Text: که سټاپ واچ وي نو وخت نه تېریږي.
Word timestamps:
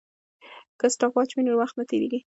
که 0.79 0.85
سټاپ 0.93 1.13
واچ 1.15 1.29
وي 1.33 1.41
نو 1.45 1.51
وخت 1.61 1.75
نه 1.79 1.83
تېریږي. 1.89 2.19